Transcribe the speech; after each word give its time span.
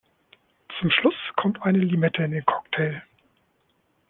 Zum 0.79 0.89
Schluss 0.89 1.13
kommt 1.35 1.61
eine 1.61 1.77
Limette 1.77 2.23
in 2.23 2.31
den 2.31 2.43
Cocktail. 2.43 3.03